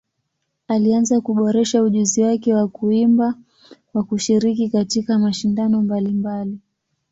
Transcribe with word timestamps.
Alianza 0.67 1.21
kuboresha 1.21 1.83
ujuzi 1.83 2.23
wake 2.23 2.53
wa 2.53 2.67
kuimba 2.67 3.35
kwa 3.91 4.03
kushiriki 4.03 4.69
katika 4.69 5.19
mashindano 5.19 5.81
mbalimbali. 5.81 6.59